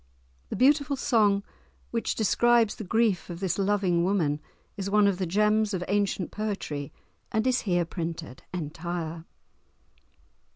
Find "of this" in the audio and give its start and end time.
3.29-3.59